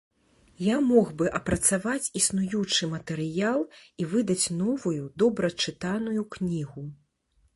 [0.67, 3.61] Я мог бы апрацаваць існуючы матэрыял
[4.03, 6.81] і выдаць новую, добра чытаную кнігу.